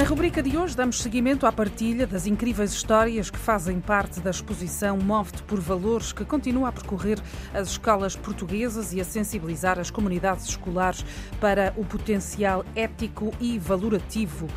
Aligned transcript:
Na 0.00 0.06
rubrica 0.06 0.42
de 0.42 0.56
hoje 0.56 0.74
damos 0.74 1.02
seguimento 1.02 1.44
à 1.44 1.52
partilha 1.52 2.06
das 2.06 2.26
incríveis 2.26 2.72
histórias 2.72 3.28
que 3.28 3.36
fazem 3.36 3.78
parte 3.80 4.18
da 4.18 4.30
exposição 4.30 4.96
Move-te 4.96 5.42
por 5.42 5.60
Valores, 5.60 6.10
que 6.10 6.24
continua 6.24 6.70
a 6.70 6.72
percorrer 6.72 7.20
as 7.52 7.68
escolas 7.68 8.16
portuguesas 8.16 8.94
e 8.94 9.00
a 9.02 9.04
sensibilizar 9.04 9.78
as 9.78 9.90
comunidades 9.90 10.46
escolares 10.46 11.04
para 11.38 11.74
o 11.76 11.84
potencial 11.84 12.64
ético 12.74 13.30
e 13.38 13.58
valorativo 13.58 14.48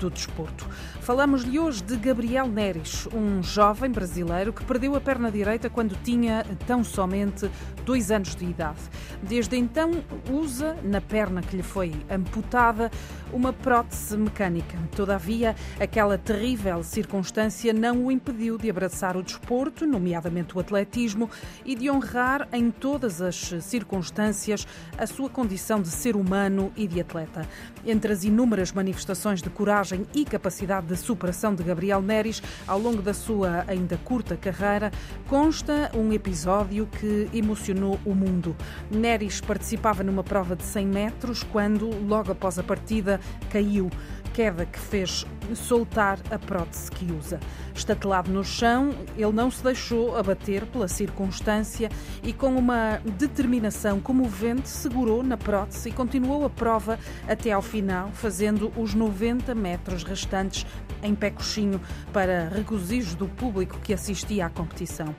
do 0.00 0.08
desporto. 0.08 0.66
Falamos-lhe 1.02 1.58
hoje 1.58 1.82
de 1.82 1.94
Gabriel 1.98 2.48
Neres, 2.48 3.06
um 3.12 3.42
jovem 3.42 3.90
brasileiro 3.90 4.50
que 4.50 4.64
perdeu 4.64 4.96
a 4.96 5.00
perna 5.00 5.30
direita 5.30 5.68
quando 5.68 5.94
tinha 6.02 6.42
tão 6.66 6.82
somente 6.82 7.50
dois 7.84 8.10
anos 8.10 8.34
de 8.34 8.46
idade. 8.46 8.80
Desde 9.22 9.58
então 9.58 9.90
usa, 10.30 10.74
na 10.82 11.02
perna 11.02 11.42
que 11.42 11.54
lhe 11.54 11.62
foi 11.62 11.92
amputada, 12.08 12.90
uma 13.32 13.52
prótese 13.52 14.16
mecânica. 14.16 14.78
Todavia, 14.94 15.54
aquela 15.80 16.16
terrível 16.16 16.82
circunstância 16.82 17.72
não 17.72 18.06
o 18.06 18.10
impediu 18.10 18.58
de 18.58 18.70
abraçar 18.70 19.16
o 19.16 19.22
desporto, 19.22 19.86
nomeadamente 19.86 20.56
o 20.56 20.60
atletismo, 20.60 21.30
e 21.64 21.74
de 21.74 21.90
honrar 21.90 22.48
em 22.52 22.70
todas 22.70 23.20
as 23.20 23.36
circunstâncias 23.60 24.66
a 24.96 25.06
sua 25.06 25.28
condição 25.28 25.80
de 25.80 25.88
ser 25.88 26.16
humano 26.16 26.72
e 26.76 26.86
de 26.86 27.00
atleta. 27.00 27.46
Entre 27.84 28.12
as 28.12 28.24
inúmeras 28.24 28.72
manifestações 28.72 29.42
de 29.42 29.50
coragem 29.50 30.06
e 30.14 30.24
capacidade 30.24 30.86
de 30.86 30.96
superação 30.96 31.54
de 31.54 31.62
Gabriel 31.62 32.02
Neres 32.02 32.42
ao 32.66 32.78
longo 32.78 33.02
da 33.02 33.14
sua 33.14 33.64
ainda 33.66 33.96
curta 33.98 34.36
carreira, 34.36 34.90
consta 35.28 35.90
um 35.94 36.12
episódio 36.12 36.86
que 36.86 37.28
emocionou 37.32 37.98
o 38.04 38.14
mundo. 38.14 38.56
Neres 38.90 39.40
participava 39.40 40.02
numa 40.02 40.24
prova 40.24 40.56
de 40.56 40.64
100 40.64 40.86
metros 40.86 41.42
quando, 41.42 41.90
logo 42.06 42.32
após 42.32 42.58
a 42.58 42.62
partida, 42.62 43.15
caiu 43.50 43.90
queda 44.36 44.66
que 44.66 44.78
fez 44.78 45.26
soltar 45.54 46.18
a 46.30 46.38
prótese 46.38 46.90
que 46.90 47.10
usa. 47.10 47.40
Estatelado 47.74 48.30
no 48.30 48.44
chão, 48.44 48.94
ele 49.16 49.32
não 49.32 49.50
se 49.50 49.64
deixou 49.64 50.14
abater 50.14 50.66
pela 50.66 50.86
circunstância 50.88 51.88
e, 52.22 52.34
com 52.34 52.54
uma 52.54 53.00
determinação 53.16 53.98
comovente, 53.98 54.68
segurou 54.68 55.22
na 55.22 55.38
prótese 55.38 55.88
e 55.88 55.92
continuou 55.92 56.44
a 56.44 56.50
prova 56.50 56.98
até 57.26 57.50
ao 57.52 57.62
final, 57.62 58.10
fazendo 58.12 58.70
os 58.76 58.92
90 58.92 59.54
metros 59.54 60.04
restantes 60.04 60.66
em 61.02 61.14
pé 61.14 61.30
coxinho 61.30 61.80
para 62.12 62.50
regozijo 62.50 63.16
do 63.16 63.28
público 63.28 63.80
que 63.82 63.94
assistia 63.94 64.44
à 64.44 64.50
competição. 64.50 65.16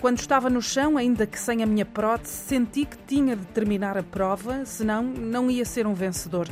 Quando 0.00 0.18
estava 0.18 0.48
no 0.48 0.62
chão, 0.62 0.96
ainda 0.96 1.26
que 1.26 1.38
sem 1.38 1.64
a 1.64 1.66
minha 1.66 1.84
prótese, 1.84 2.34
senti 2.34 2.84
que 2.84 2.96
tinha 3.08 3.34
de 3.34 3.44
terminar 3.46 3.98
a 3.98 4.04
prova, 4.04 4.64
senão 4.64 5.02
não 5.02 5.50
ia 5.50 5.64
ser 5.64 5.84
um 5.84 5.94
vencedor. 5.94 6.48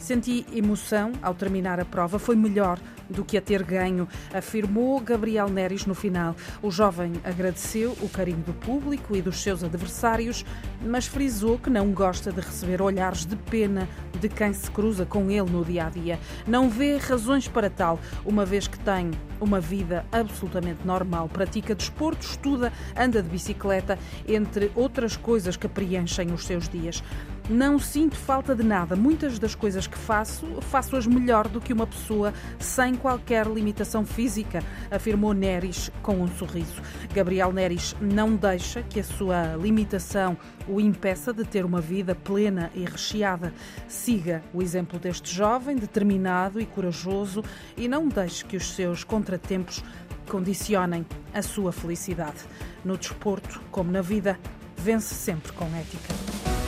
Senti 0.00 0.46
emoção 0.54 1.12
ao 1.22 1.34
terminar 1.34 1.78
a 1.78 1.84
prova, 1.84 2.18
foi 2.18 2.34
melhor 2.34 2.80
do 3.08 3.22
que 3.22 3.36
a 3.36 3.40
ter 3.40 3.62
ganho, 3.62 4.08
afirmou 4.32 4.98
Gabriel 4.98 5.48
Neres 5.48 5.84
no 5.84 5.94
final. 5.94 6.34
O 6.62 6.70
jovem 6.70 7.12
agradeceu 7.22 7.92
o 8.00 8.08
carinho 8.08 8.38
do 8.38 8.54
público 8.54 9.14
e 9.14 9.20
dos 9.20 9.42
seus 9.42 9.62
adversários, 9.62 10.44
mas 10.82 11.06
frisou 11.06 11.58
que 11.58 11.68
não 11.68 11.92
gosta 11.92 12.32
de 12.32 12.40
receber 12.40 12.80
olhares 12.80 13.26
de 13.26 13.36
pena 13.36 13.86
de 14.18 14.28
quem 14.28 14.54
se 14.54 14.70
cruza 14.70 15.04
com 15.04 15.30
ele 15.30 15.50
no 15.50 15.62
dia 15.62 15.86
a 15.86 15.90
dia. 15.90 16.18
Não 16.46 16.70
vê 16.70 16.96
razões 16.96 17.46
para 17.46 17.68
tal, 17.68 18.00
uma 18.24 18.46
vez 18.46 18.66
que 18.66 18.78
tem 18.80 19.10
uma 19.40 19.60
vida 19.60 20.04
absolutamente 20.12 20.86
normal, 20.86 21.28
pratica 21.28 21.74
desporto, 21.74 22.24
estuda, 22.24 22.72
anda 22.96 23.22
de 23.22 23.28
bicicleta, 23.28 23.98
entre 24.28 24.70
outras 24.74 25.16
coisas 25.16 25.56
que 25.56 25.68
preenchem 25.68 26.32
os 26.32 26.44
seus 26.44 26.68
dias. 26.68 27.02
Não 27.48 27.80
sinto 27.80 28.16
falta 28.16 28.54
de 28.54 28.62
nada. 28.62 28.94
Muitas 28.94 29.36
das 29.36 29.56
coisas 29.56 29.84
que 29.88 29.98
faço, 29.98 30.46
faço-as 30.60 31.04
melhor 31.04 31.48
do 31.48 31.60
que 31.60 31.72
uma 31.72 31.84
pessoa 31.84 32.32
sem 32.60 32.94
qualquer 32.94 33.44
limitação 33.48 34.06
física, 34.06 34.62
afirmou 34.88 35.32
Neres 35.32 35.90
com 36.00 36.20
um 36.20 36.28
sorriso. 36.28 36.80
Gabriel 37.12 37.52
Neres 37.52 37.96
não 38.00 38.36
deixa 38.36 38.82
que 38.82 39.00
a 39.00 39.04
sua 39.04 39.56
limitação 39.56 40.38
o 40.68 40.80
impeça 40.80 41.32
de 41.32 41.44
ter 41.44 41.64
uma 41.64 41.80
vida 41.80 42.14
plena 42.14 42.70
e 42.72 42.84
recheada. 42.84 43.52
Siga 43.88 44.42
o 44.54 44.62
exemplo 44.62 44.96
deste 45.00 45.34
jovem, 45.34 45.74
determinado 45.74 46.60
e 46.60 46.66
corajoso, 46.66 47.42
e 47.76 47.88
não 47.88 48.06
deixe 48.06 48.44
que 48.44 48.56
os 48.56 48.74
seus 48.74 49.02
contratempos 49.30 49.84
condicionem 50.28 51.06
a 51.32 51.42
sua 51.42 51.72
felicidade. 51.72 52.38
No 52.84 52.96
desporto, 52.96 53.60
como 53.70 53.90
na 53.90 54.02
vida, 54.02 54.38
vence 54.76 55.14
sempre 55.14 55.52
com 55.52 55.64
ética. 55.76 56.59